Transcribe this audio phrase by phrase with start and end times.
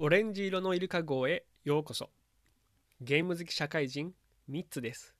[0.00, 2.10] オレンジ色のイルカ号へようこそ。
[3.00, 4.14] ゲーム好き社会人
[4.48, 5.14] ミッツです。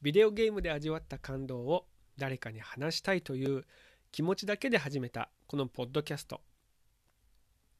[0.00, 3.64] ビデオゲームで味わった感動を誰かに話したいという
[4.12, 6.40] 気持ちだけで始めたこのポッドキャスト。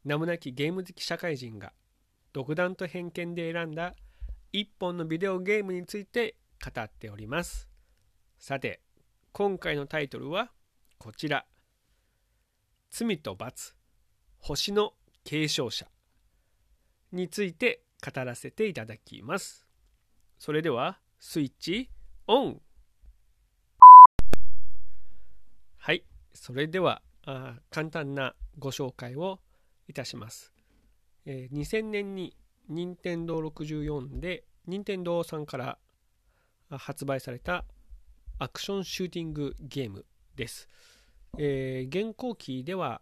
[0.04, 1.72] 名もなきゲーム好き社会人が
[2.32, 3.94] 独断と偏見で選んだ
[4.52, 7.65] 一本のビデオゲームについて語っております。
[8.38, 8.80] さて
[9.32, 10.52] 今回のタイトルは
[10.98, 11.46] こちら
[12.90, 13.74] 「罪と罰。
[14.38, 14.94] 星の
[15.24, 15.88] 継承者」
[17.12, 19.66] について語らせていただきます。
[20.38, 21.90] それではスイッチ
[22.26, 22.60] オン。
[25.78, 29.40] はいそれではあ簡単なご紹介を
[29.88, 30.52] いたします、
[31.24, 32.36] えー、2000年に
[32.68, 35.78] 任天堂64で任天堂さんから
[36.70, 37.64] 発売された
[38.38, 40.04] アクションシューティングゲーム
[40.34, 40.68] です、
[41.38, 43.00] えー、現行機では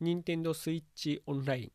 [0.00, 1.72] 任天堂スイッチオンライン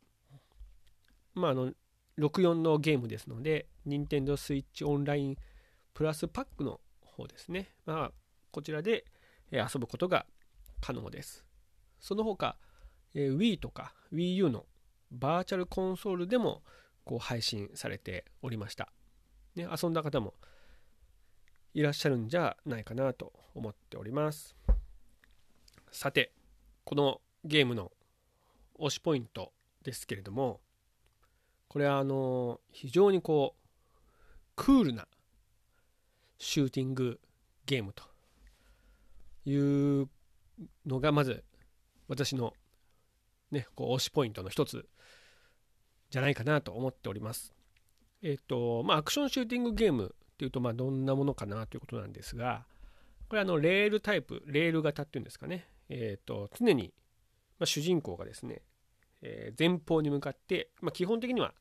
[1.35, 1.71] まああの
[2.17, 5.37] 64のゲームですので任天堂スイッチオンライン
[5.93, 7.69] プラスパックの方ですね。
[7.85, 8.11] まあ
[8.51, 9.05] こちらで
[9.51, 10.25] 遊ぶことが
[10.81, 11.45] 可能です。
[11.99, 12.57] その他、
[13.13, 14.65] え、Wii とか WiiU の
[15.11, 16.63] バーチャルコンソールでも
[17.03, 18.91] こう配信されておりました。
[19.55, 20.33] ね、遊んだ方も
[21.77, 24.55] いらっしゃるんじゃないかなと思っております。
[25.91, 26.31] さて、
[26.85, 27.91] このゲームの
[28.79, 30.59] 推しポイントですけれども、
[31.67, 33.67] これはあの非常にこう
[34.55, 35.07] クールな
[36.39, 37.19] シューティング
[37.67, 38.05] ゲームと
[39.45, 39.55] い
[40.01, 40.09] う
[40.87, 41.43] のがまず
[42.07, 42.53] 私の
[43.51, 44.87] ねこう推しポイントの一つ
[46.09, 47.53] じゃないかなと思っております。
[48.23, 52.65] えっ、と、まあ、アクションシューティングゲームっていうと、まあ、どんなものかなということなんですが、
[53.27, 55.67] これあの、レールタイプ、レール型っていうんですかね。
[55.89, 56.93] え、と、常に、
[57.57, 58.61] ま、主人公がですね、
[59.23, 61.55] え、前方に向かって、ま、基本的には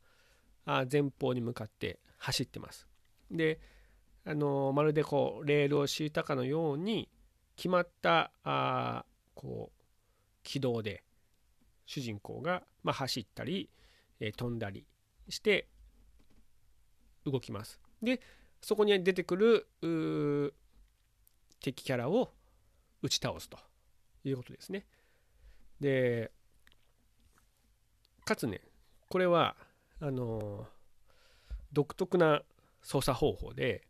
[0.93, 2.87] 前方に向かって走ってます。
[3.31, 3.61] で、
[4.29, 7.09] あのまるでこうレールを敷いたかのように
[7.55, 9.83] 決まったあこう
[10.43, 11.05] 軌道で
[11.87, 13.71] 主人公が、ま、走ったり、
[14.19, 14.85] え飛んだり
[15.29, 15.69] して
[17.25, 17.81] 動きます。
[18.03, 18.21] で
[18.67, 20.53] そこに出てくる
[21.61, 22.33] 敵キャラを
[23.01, 23.57] 打ち倒すと
[24.25, 24.85] いうことですね。
[25.79, 26.33] で
[28.25, 28.61] かつね
[29.09, 29.55] これは
[30.01, 30.67] あの
[31.73, 32.43] 独特な
[32.83, 33.87] 操作方法で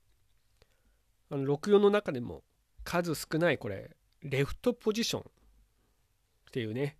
[1.31, 2.42] あの64の中でも
[2.84, 5.25] 数少ないこれレフトポジションっ
[6.53, 6.98] ていうね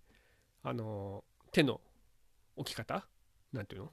[0.63, 1.79] あの手の
[2.55, 3.05] 置き方
[3.53, 3.91] 何ていうの？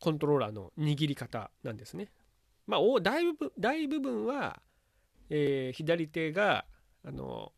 [0.00, 2.10] コントローラーの握り方なんですね。
[2.68, 4.60] まあ、大部大部分は、
[5.30, 6.66] えー、左手が
[7.02, 7.52] あの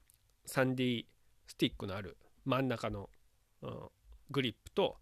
[0.47, 1.05] 3D
[1.49, 3.11] スティックのある真ん中の、
[3.63, 3.89] うん、
[4.31, 4.99] グリップと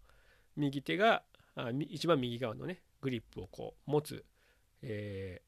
[0.55, 1.21] 右手が
[1.55, 4.25] あ一番右側のねグリップをこう持つ、
[4.81, 5.43] え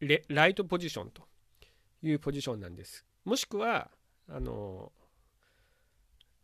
[0.00, 1.22] ー、ライトポジションと
[2.02, 3.06] いうポジションなんです。
[3.24, 3.92] もしくは
[4.28, 4.90] あの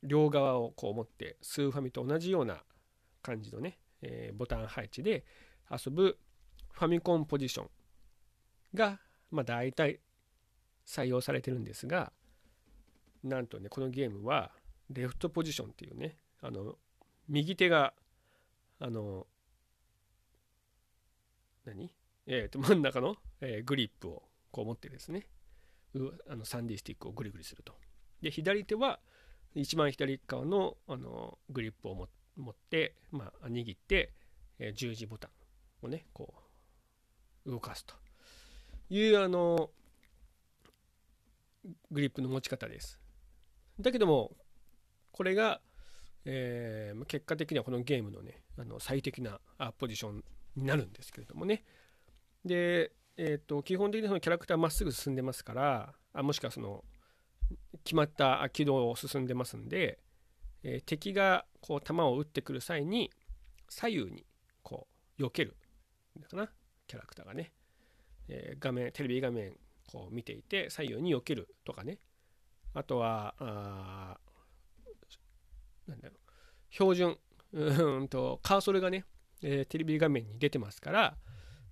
[0.05, 2.63] 両側をこう持ってスーファミと同じような
[3.23, 5.25] 感じのね、えー、ボタン配置で
[5.69, 6.17] 遊ぶ
[6.75, 7.69] ファミコンポジション
[8.75, 8.99] が、
[9.31, 10.01] まあ、大体
[10.87, 12.13] 採用されてるんですが
[13.23, 14.51] なんとねこのゲームは
[14.91, 16.75] レフトポジションっていうねあの
[17.29, 17.95] 右手が
[18.81, 19.27] あの
[21.65, 21.91] 何？
[22.27, 25.27] えー、と真ん中の、えー、グリップをこう持ってですね
[26.29, 27.75] あの 3D スティックをグリグリすると。
[28.21, 28.99] で左手は
[29.55, 31.95] 一番左側のあのグリップを
[32.37, 34.13] 持って、まあ、握って、
[34.59, 35.29] えー、十字ボタ
[35.83, 36.44] ンをねこう
[37.47, 37.95] 動かすと
[38.91, 39.71] いうあの
[41.91, 42.99] グリップの持ち方です。
[43.81, 44.33] だけども
[45.13, 45.61] これが、
[46.25, 49.41] えー、結果的にはこのゲームのねあの最適な
[49.79, 50.25] ポジション
[50.57, 51.65] になるんですけれどもね
[52.45, 56.85] で、えーと、基本的にそのキャラクターまっすぐ進んでますからあもしくはその
[57.85, 59.99] 決まった軌道を進んでますんで、
[60.63, 63.11] えー、敵がこう弾を撃ってくる際に
[63.69, 64.25] 左右に
[64.63, 64.87] こ
[65.19, 65.57] う避ける
[66.31, 66.51] かな
[66.87, 67.53] キャラクターがね、
[68.29, 69.57] えー、画面テレビ画面
[69.91, 71.99] こう見ていて左右に避けるとかね。
[72.75, 74.19] あとはあ
[75.87, 76.19] なんだろう。
[76.71, 77.19] 標準
[77.53, 79.05] うんとカーソルがね、
[79.43, 81.17] えー、テレビ画面に出てますから、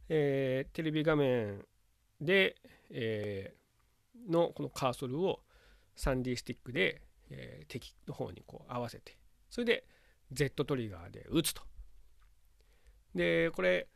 [0.08, 1.66] えー、テレビ画面
[2.20, 2.56] で、
[2.90, 5.40] えー、のこのカーソルを
[5.96, 9.18] 3D スティックで、え、敵の方にこう合わせて
[9.50, 9.84] それで
[10.30, 11.62] Z トリガーで撃つと。
[13.14, 13.88] でこれ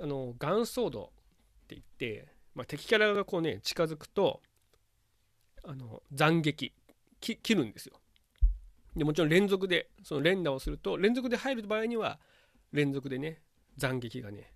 [0.00, 1.06] あのガンソードっ
[1.68, 4.40] て言ってまあ、敵キャラがこうね近づくと
[5.62, 6.72] あの斬撃
[7.20, 8.00] 切るんですよ。
[8.96, 12.18] でもちろん連続でその連打をすると連続で入る場合には
[12.72, 13.42] 連続でね
[13.78, 14.54] 斬撃がね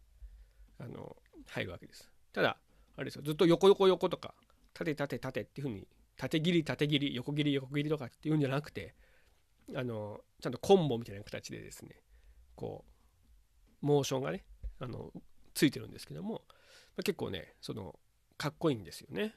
[0.78, 1.14] あの
[1.46, 2.10] 入るわけです。
[2.32, 2.56] ただ
[2.96, 4.32] あれですよずっと横横横とか
[4.72, 8.94] 縦縦縦っていう風に縦切り縦切り横切り横切りとかっていうんじゃなくて
[9.74, 12.00] あのちゃんとコンボみたいな形でですね
[12.56, 12.86] こ
[13.82, 14.42] うモーションがね
[14.78, 15.12] あの
[15.54, 16.40] ついてるんですけども、ま
[17.00, 17.98] あ、結構ねその
[18.36, 19.34] かっこいいんですよね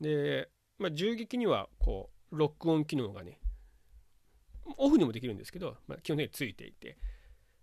[0.00, 0.48] で、
[0.78, 3.40] まあ、銃撃にはこうロックオン機能がね
[4.78, 6.96] オフにもできるんですけど、まあ、基本的についていて、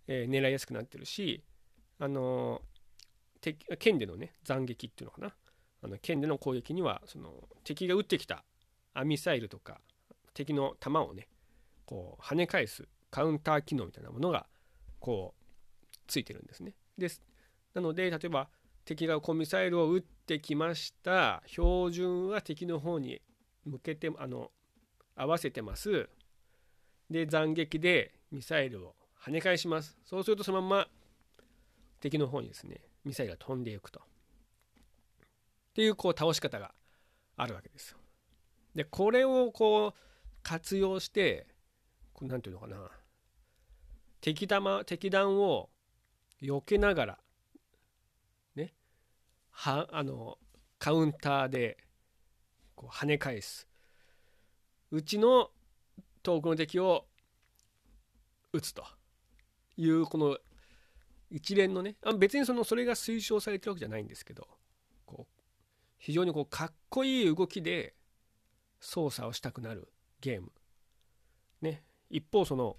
[0.06, 1.42] えー、狙いやすくなってるし
[1.98, 5.34] あのー、剣でのね斬撃っていうのかな
[5.82, 7.32] あの剣での攻撃にはその
[7.64, 8.44] 敵が撃ってきた
[8.94, 9.80] アミサイルとか
[10.34, 11.28] 敵の弾をね
[11.86, 14.46] こう跳ね返すカウンター機能みたいなものが
[15.00, 16.74] こうついてるんですね。
[17.00, 17.20] です。
[17.74, 18.48] なので例えば
[18.84, 21.42] 敵がこうミサイルを撃ってきました。
[21.46, 23.20] 標準は敵の方に
[23.64, 24.52] 向けてあの
[25.16, 26.08] 合わせてます。
[27.10, 29.98] で斬撃でミサイルを跳ね返します。
[30.04, 30.88] そうするとそのまま
[32.00, 34.00] 敵の方にですねミサイルが飛んでいくと。
[34.00, 34.02] っ
[35.74, 36.72] ていうこう倒し方が
[37.36, 37.98] あるわけですよ。
[38.74, 39.94] でこれをこう
[40.42, 41.46] 活用して
[42.20, 42.90] 何て言うのかな。
[44.20, 45.70] 敵弾敵弾を
[46.40, 47.18] 避けながら
[48.56, 48.72] ね
[49.50, 50.38] はあの
[50.78, 51.78] カウンターで
[52.74, 53.68] こう跳ね返す。
[54.90, 55.50] うちの
[56.22, 57.06] 遠くの敵を
[58.52, 58.84] 撃つと。
[59.76, 60.38] いうこの
[61.30, 64.46] 一連のねあ別にそのそれが推奨されてるわけじゃないんですけど
[65.06, 65.42] こう
[65.98, 67.94] 非常にこうかっこいい動きで
[68.80, 69.88] 操作をしたくなる
[70.20, 70.52] ゲーム。
[71.60, 71.82] ね。
[72.10, 72.76] 一方その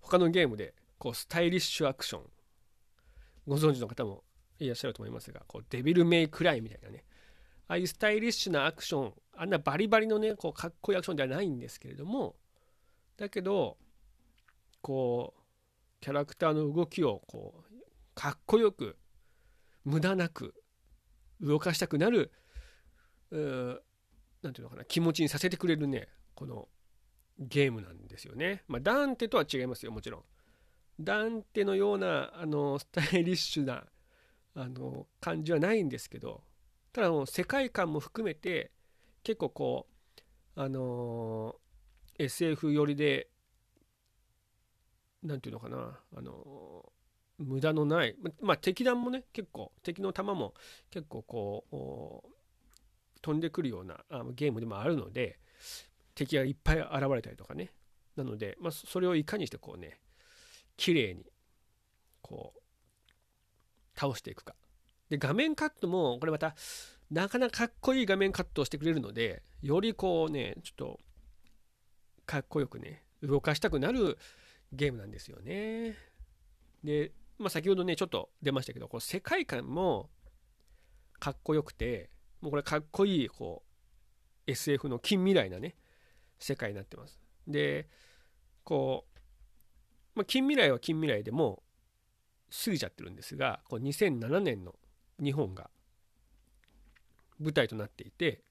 [0.00, 2.22] 他のゲームでこうスタイリッシュアクション。
[3.48, 4.22] ご存知の方も
[4.58, 7.04] いらっしゃると思いますがこうデビルメイクライみたいなね
[7.66, 12.36] ああいうスタイリッシュなアクションあんなバリバリのねこうかっこいいアクションではないんですけれども
[13.16, 13.76] だけど
[14.82, 15.40] こう
[16.00, 17.74] キャラクターの動きをこう
[18.14, 18.96] かっこよく
[19.84, 20.54] 無駄なく
[21.40, 22.32] 動かしたくなる
[24.42, 26.68] 何ていうのかな気持ちにさせてくれるねこの
[27.38, 28.64] ゲームなんですよね。
[28.66, 30.22] まあ、ダンテとは違いますよもちろん。
[31.00, 33.84] ダンテのようなあのスタイリッシュな
[34.54, 36.42] あの感じはないんですけど
[36.92, 38.72] ただもう世界観も含めて
[39.22, 39.86] 結構こ
[40.56, 41.54] うあの
[42.18, 43.28] SF 寄りで
[45.22, 46.92] 何て言うのかなあの
[47.38, 50.54] 無駄のないまあ敵弾もね結構敵の弾も
[50.90, 52.38] 結構こう
[53.22, 55.38] 飛んでくるようなあゲームでもあるので
[56.14, 57.70] 敵がいっぱい現れたりとかね。
[58.16, 60.00] なので、まあ、それをいかにしてこうね
[60.78, 61.26] 綺麗に
[62.22, 64.54] こう倒していくか。
[65.10, 66.54] で画面カットもこれまた
[67.10, 71.00] なかなかかっこいい画面カットをしてくれるのでよりこうねちょっと
[72.24, 74.18] かっこよくね動かしたくなる
[74.72, 75.96] ゲームなんですよね。
[76.84, 80.10] で、まあ、先ほどねちょっと出ましたけどこう世界観も
[81.18, 82.10] かっこよくて
[82.40, 83.64] もうこれかっこいいこ
[84.46, 85.74] う SF の近未来なね
[86.38, 87.18] 世界になってます。
[87.48, 87.88] で
[88.62, 89.17] こう
[90.18, 91.62] まあ、近未来は近未来でも
[92.64, 94.74] 過ぎちゃってるんですがこう2007年の
[95.22, 95.70] 日本が
[97.38, 98.42] 舞台となっていて、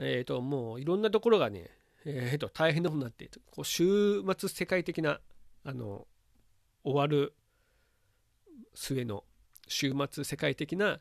[0.00, 1.70] えー、ともういろんなところがね、
[2.04, 5.20] えー、と大変なことになっていてこう週末世界的な
[5.64, 6.08] あの
[6.82, 7.32] 終わる
[8.74, 9.22] 末の
[9.68, 10.98] 週末世界的な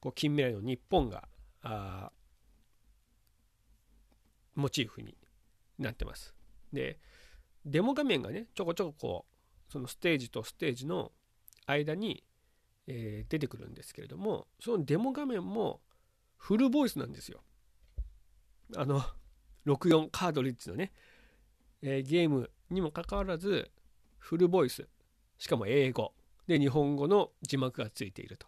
[0.00, 1.28] こう近未来の日本が
[1.62, 2.10] あ
[4.56, 5.16] モチーフに
[5.78, 6.34] なってます。
[6.72, 6.98] で
[7.64, 9.29] デモ画面がねちょこちょここう
[9.70, 11.12] そのステージとステージの
[11.66, 12.24] 間に、
[12.86, 15.80] えー、出てくるんですけれどもそのデモ画面も
[16.36, 17.42] フルボイスなんですよ。
[18.76, 19.02] あの
[19.66, 20.92] 64カードリッジのね、
[21.82, 23.70] えー、ゲームにもかかわらず
[24.18, 24.88] フルボイス。
[25.38, 26.12] しかも英語。
[26.46, 28.46] で日本語の字幕がついていると。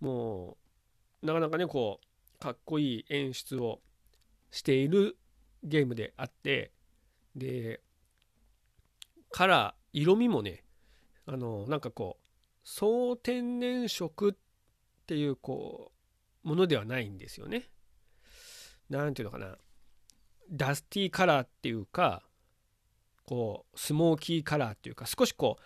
[0.00, 0.56] も
[1.22, 3.80] うなかなかねこうかっこいい演出を
[4.50, 5.18] している
[5.62, 6.72] ゲームであって
[7.34, 7.80] で
[9.30, 10.64] カラー色味もね
[11.26, 12.24] あのなんかこう
[12.62, 14.36] 総天然色っ
[15.06, 15.92] ていうこ
[16.44, 17.68] うものではないんですよね。
[18.88, 19.56] 何ていうのかな
[20.50, 22.22] ダスティーカラーっていうか
[23.26, 25.58] こうスモーキーカラーっていうか少しこ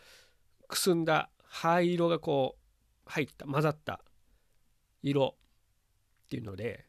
[0.63, 4.01] うくすんだ灰色がこう入った混ざった
[5.03, 5.37] 色
[6.25, 6.87] っていうので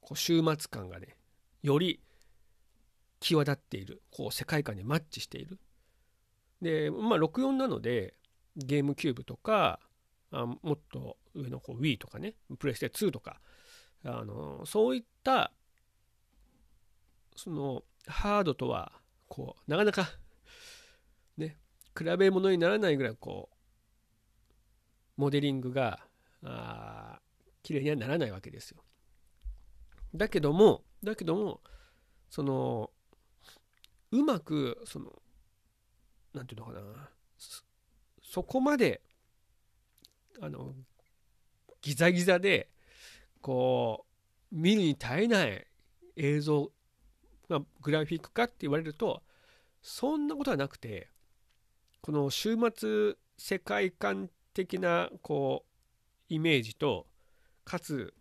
[0.00, 1.16] こう終末感がね
[1.62, 2.00] より
[3.20, 5.58] 際立っているこう世界観にマッチしている
[6.60, 8.14] でまあ64なので
[8.56, 9.80] ゲームキューブとか
[10.30, 13.40] あもっと上のこう Wii とかねプレステ2とか
[14.04, 15.52] あのそういった
[17.36, 18.92] そのハードとは
[19.28, 20.08] こうなかなか
[21.36, 21.58] ね
[21.96, 23.50] 比べ物にならないぐらいこ
[25.16, 26.06] うモデリングが
[26.42, 27.20] あ
[27.62, 28.84] 綺麗にはならないわけですよ。
[30.14, 31.60] だけどもだけども
[32.30, 32.90] その
[34.12, 35.20] うまくその
[36.36, 37.08] 何て言うのかな。
[38.22, 39.00] そこまで
[40.40, 40.74] あの
[41.80, 42.68] ギザギザで
[43.40, 44.04] こ
[44.52, 45.66] う見るに耐えない
[46.16, 46.70] 映像
[47.48, 49.22] がグラフィックかって言われると
[49.80, 51.08] そんなことはなくて
[52.02, 57.06] この週末世界観的なこうイメージと
[57.64, 58.12] かつ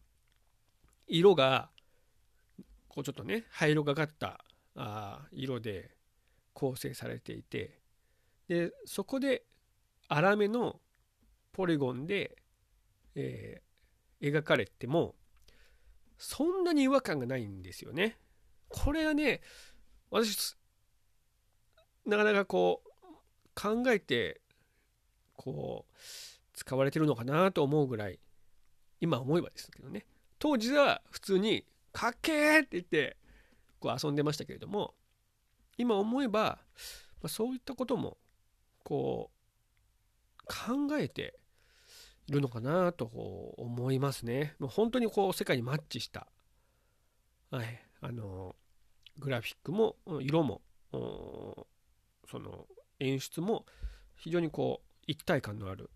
[1.08, 1.70] 色が
[2.88, 4.46] こうちょっとね灰色がかった
[4.76, 5.92] あ色で
[6.54, 7.80] 構成されていて
[8.48, 9.44] でそこで
[10.10, 10.80] 粗めの
[11.52, 12.36] ポリゴンで、
[13.16, 15.16] えー、描かれても
[16.18, 18.18] そんなに違和感がないんですよね。
[18.70, 19.42] これはね
[20.10, 20.56] 私
[22.06, 22.90] なかなかこう
[23.56, 24.42] 考えて
[25.36, 25.94] こう
[26.54, 28.20] 使われてるのかなと思うぐらい
[29.02, 30.06] 今思えばですけどね
[30.40, 33.18] 当時は普通に「かっけー!」って言って
[33.80, 34.94] こう遊んでましたけれども
[35.78, 36.60] 今思えば、ま
[37.24, 38.18] あ、そういったことも
[38.86, 41.34] こう考えて
[42.28, 43.06] いるのかなと
[43.58, 44.56] 思いますね。
[44.60, 46.28] もう本当にこう世界にマッチした、
[47.50, 48.56] はい、あの
[49.20, 50.62] グラフィックも色も
[50.92, 52.68] その
[53.00, 53.66] 演出も
[54.16, 55.90] 非常にこう一体感のある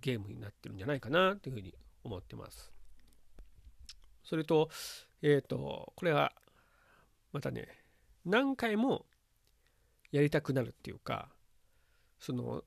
[0.00, 2.72] ゲームになってるんじゃないかなというふうに思ってます。
[4.24, 4.70] それと、
[5.22, 6.32] えっ、ー、と、これは
[7.32, 7.68] またね、
[8.24, 9.04] 何回も
[10.12, 11.28] やりたくなるっていうか、
[12.20, 12.62] その、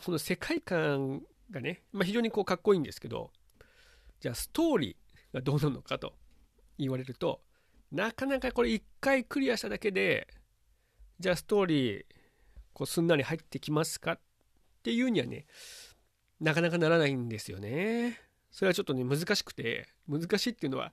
[0.00, 3.30] その世界観がね、まあ、非常にこうかっこいいんですけど、
[4.20, 6.14] じゃあストーリーがどうなのかと
[6.78, 7.40] 言われると、
[7.90, 10.26] なかなかこれ一回クリアしただけで、
[11.20, 12.04] じゃあストーリー、
[12.72, 14.20] こうすんなり入ってきますかっ
[14.82, 15.46] ていうにはね、
[16.40, 18.18] なかなかならないんですよね。
[18.50, 20.92] それはちょっとね、難しくて、難しいっていうのは、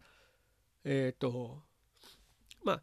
[0.83, 1.63] えっ、ー、と、
[2.63, 2.81] まあ、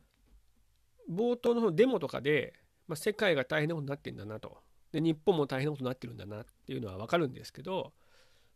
[1.11, 2.55] 冒頭のデモとかで、
[2.89, 4.66] まあ、世界が大変なことになってんだなと。
[4.97, 7.93] で、日本も大変なことになってるんだなっていうのはわかるんですけど、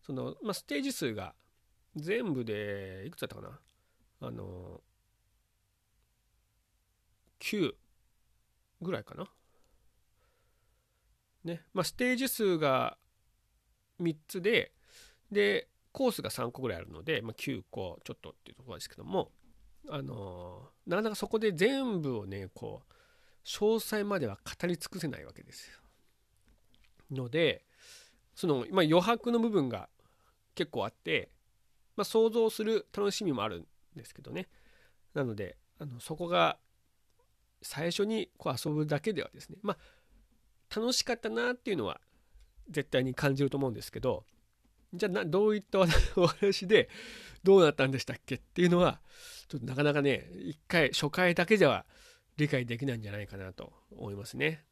[0.01, 1.35] その、まあ、ステージ数が
[1.97, 3.61] 全部で、いくつだったかな？
[4.23, 4.81] あの、
[7.41, 7.73] 9
[8.81, 9.29] ぐらいかな？
[11.45, 11.61] ね。
[11.75, 12.97] まあ、ステージ数が
[14.01, 14.73] 3つで、
[15.31, 19.31] で、コースが3個ぐらいあるので、まあ、9個ちょっとっていうところですけども、
[19.91, 22.93] あの、なかなかそこで全部をね、こう、
[23.45, 25.77] 詳細までは語り尽くせないわけですよ。
[27.11, 27.65] ので、
[28.35, 29.89] その、まあ、余白の部分が
[30.55, 31.31] 結構あって、
[31.97, 34.49] まあ、想像する楽しみもあるんですけどね。
[35.15, 36.59] なので、あのそこが
[37.63, 42.01] 最初にこう遊ぶだけではですね、まあ、楽しかったなっていうのは
[42.71, 44.25] 絶対に感じると思うんですけど
[44.95, 45.81] じゃあどういった
[46.17, 46.89] お話で
[47.43, 49.01] どうなったんでしたっけっていうのは
[49.49, 51.87] ちょっとなかなかね一回初回だけでは
[52.37, 54.65] 理解できないんじゃないかなと思いますね。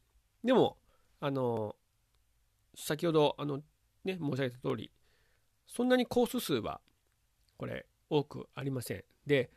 [0.43, 0.77] でも
[1.19, 1.75] あの
[2.75, 3.61] 先ほどあの
[4.03, 4.91] ね申し上げた通り
[5.67, 6.81] そんなにコース数は
[7.57, 9.03] これ多くありません。
[9.25, 9.51] で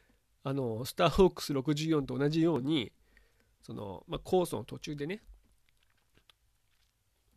[0.45, 2.93] あのスターホークス64と同じように
[3.63, 5.23] その、まあ、コースの途中でね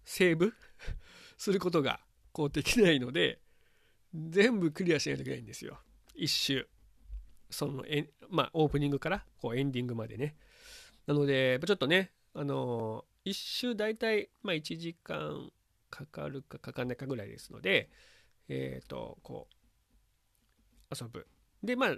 [0.03, 0.53] セーブ
[1.37, 1.99] することが
[2.31, 3.39] こうできないので
[4.13, 5.79] 全部クリアしないといけないんですよ。
[6.15, 6.67] 一周。
[7.49, 10.35] そのえまあオープニングからこうエンディングまでね。
[11.05, 15.51] なのでちょっとねあの、一周大体まあ1時間
[15.95, 17.89] かかるかかかんないかぐらいですので
[18.49, 19.47] えっ、ー、とこ
[20.91, 21.25] う遊ぶ。
[21.63, 21.95] でまあ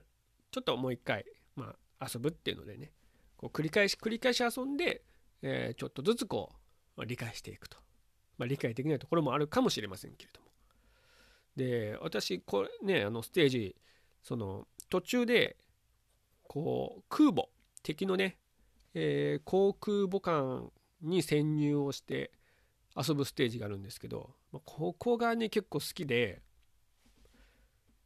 [0.52, 1.26] ちょっともう一回
[1.56, 2.92] まあ遊ぶっていうのでね
[3.36, 5.04] こう繰り返し繰り返し遊んで、
[5.42, 6.56] えー、ちょっとずつこう、
[6.98, 7.78] まあ、理解していくと。
[8.38, 10.48] まあ、理解できないところもあるかもしれませんけれども。
[11.56, 13.76] で私これねあのステージ
[14.22, 15.58] その途中で
[16.44, 17.48] こう空母
[17.82, 18.38] 敵のね、
[18.94, 22.32] えー、航空母艦に潜入をして
[22.98, 26.42] 遊ぶステージがあるんですけど、まあ、ここがね結構好きで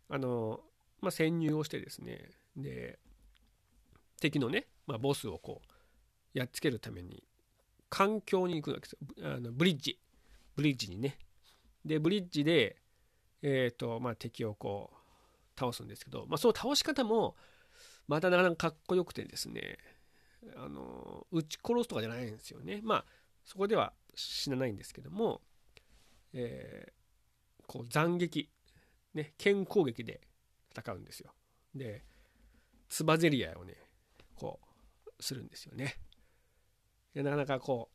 [0.10, 0.60] あの、
[1.01, 3.00] まあ、潜入をしてですねで
[4.19, 7.24] 敵のね、まあ、ボスをこうやっつけるために
[7.89, 9.00] 環境に行くわけですよ。
[9.36, 10.00] あのブリッジ。
[10.55, 11.17] ブリッジにね。
[11.83, 12.77] でブリッジで
[13.41, 17.36] え、ー、とまあ敵をこう倒すんですけど、まあ、その倒し方も
[18.07, 19.77] またなかなかかっこよくてですね
[20.55, 22.81] あの撃ち殺すとかじゃないんですよね。
[22.83, 23.05] まあ
[23.43, 25.41] そこでは死なないんですけども、
[26.34, 28.50] えー、こう斬撃、
[29.13, 30.22] ね、剣攻撃で
[30.75, 31.34] 戦うんですよ。
[31.75, 32.03] で、
[32.89, 33.75] つばぜり合いをね、
[34.36, 34.60] こ
[35.20, 35.98] う、するんですよね。
[37.13, 37.89] でなかなかこ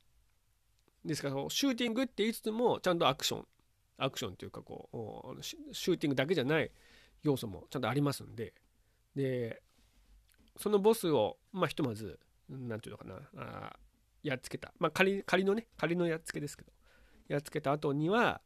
[1.05, 3.47] う、ですから、シューティングって言いつつも、ちゃんとアクション、
[3.99, 6.71] アクションというか、こう、シューティングだけじゃない
[7.23, 8.55] 要素もちゃんとありますんで、
[9.15, 9.63] で、
[10.59, 12.19] そのボスを、まあ、ひとまず、
[12.49, 13.77] なんていうのかな、あ
[14.27, 14.73] やっつけた。
[14.79, 16.73] まあ仮、仮のね、仮のやっつけですけど、
[17.29, 18.41] やっつけた後には、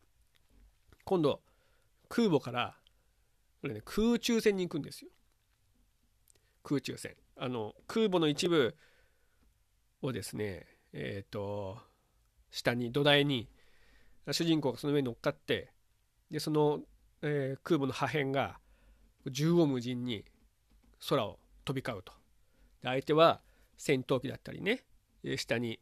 [1.04, 1.40] 今度、
[2.08, 2.76] 空母から、
[3.62, 5.10] これね、空中戦に行くんですよ。
[6.62, 7.16] 空中戦。
[7.36, 8.76] あの、空母の一部
[10.02, 11.78] をですね、えっ、ー、と、
[12.50, 13.48] 下に、土台に、
[14.30, 15.72] 主人公がその上に乗っかって、
[16.30, 16.80] で、その、
[17.22, 18.58] えー、空母の破片が、
[19.24, 20.24] 縦横無尽に
[21.08, 22.12] 空を飛び交うと。
[22.82, 23.40] で相手は
[23.76, 24.84] 戦闘機だったりね、
[25.36, 25.78] 下に、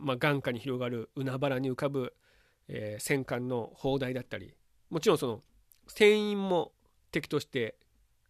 [0.00, 2.14] まあ、眼下に広がる海原に浮かぶ、
[2.68, 4.54] えー、戦艦の砲台だったり、
[4.90, 5.40] もちろんその
[5.86, 6.72] 船員も
[7.10, 7.76] 敵として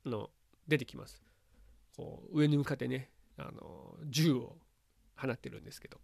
[0.04, 0.30] の
[0.68, 1.22] 出てきます。
[1.96, 4.56] こう上に向かってねあの銃を
[5.16, 5.98] 放ってるんですけど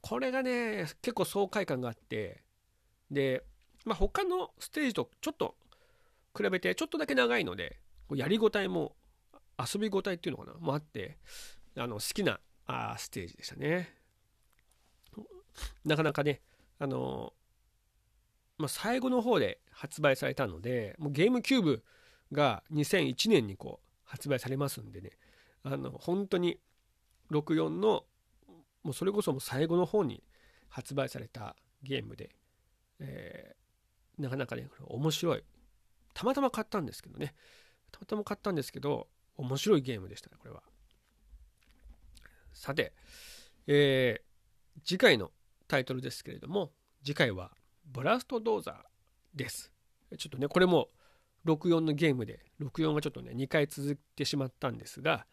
[0.00, 2.42] これがね結構爽快感があって
[3.10, 3.42] で、
[3.84, 5.54] まあ、他のステージとちょっと
[6.36, 7.78] 比べてちょっとだけ長いので
[8.14, 8.94] やりごたえも
[9.58, 11.16] 遊びごたえっていうのかなもあって
[11.76, 13.94] あの好きなあステージでしたね。
[15.84, 16.40] なかなかね
[16.78, 17.32] あの
[18.58, 21.84] まあ、最後の方で発売されたのでもうゲームキューブ
[22.32, 25.10] が2001年にこう発売されますんでね。
[25.64, 26.60] あの本当に
[27.30, 28.04] 64の
[28.82, 30.22] もうそれこそもう最後の方に
[30.68, 32.30] 発売されたゲームで、
[33.00, 35.44] えー、なかなかねこれ面白い。
[36.12, 37.34] たまたま買ったんですけどね。
[37.90, 40.62] たまたま買ったんですけど面白いゲームでしたねこれは。
[42.54, 42.92] さて、
[43.66, 45.30] えー、次回の
[45.68, 46.72] タイトルですけれども
[47.04, 47.50] 次回は
[47.84, 48.74] ブラストドーザー
[49.34, 49.72] です。
[50.16, 50.88] ちょっとねこれも
[51.44, 55.26] 64のゲームで64はちょっとね2回続いてしまったんですが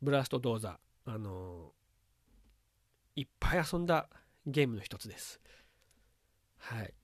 [0.00, 4.08] ブラストドーザーあのー、いっぱい遊んだ
[4.46, 5.40] ゲームの一つです。
[6.58, 6.94] はい、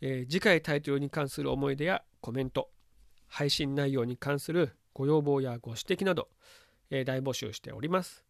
[0.00, 2.70] えー、次回タイトルに関する思い出やコメント
[3.26, 6.28] 配信内容に関するご要望やご指摘など、
[7.00, 8.24] え、大募集しております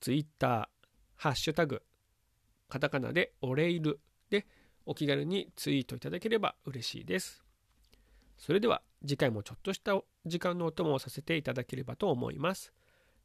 [0.00, 0.86] ツイッター
[1.16, 1.82] ハッシュタグ
[2.68, 4.46] カタカナでおレイルで
[4.86, 7.44] お気軽にツイートいただければ嬉しいです
[8.40, 12.72] それでは次回もちょっとした時間のお供をさせていただければと思います。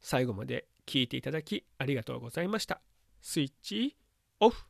[0.00, 2.80] 最後まで聞いていただきありがとうございました。
[3.22, 3.96] スイッチ
[4.40, 4.64] オフ